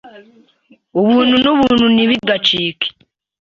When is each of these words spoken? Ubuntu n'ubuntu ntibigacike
Ubuntu 0.99 1.35
n'ubuntu 1.43 1.85
ntibigacike 1.95 2.87